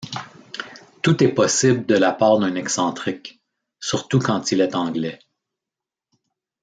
Tout 1.03 1.23
est 1.23 1.31
possible 1.31 1.85
de 1.85 1.93
la 1.93 2.11
part 2.11 2.39
d’un 2.39 2.55
excentrique, 2.55 3.39
surtout 3.79 4.17
quand 4.17 4.51
il 4.51 4.61
est 4.61 4.73
anglais. 4.73 5.19